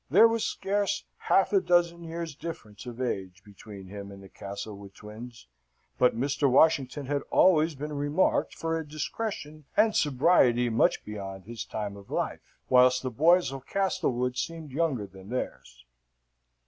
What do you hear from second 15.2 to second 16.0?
theirs.